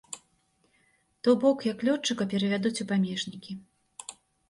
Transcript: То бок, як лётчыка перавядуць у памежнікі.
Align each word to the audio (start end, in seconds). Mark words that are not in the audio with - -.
То 1.27 1.35
бок, 1.45 1.57
як 1.73 1.85
лётчыка 1.89 2.23
перавядуць 2.35 2.75
у 2.83 2.91
памежнікі. 2.93 3.51